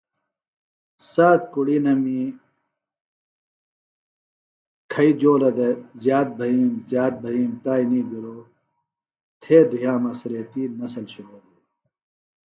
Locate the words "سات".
1.11-1.41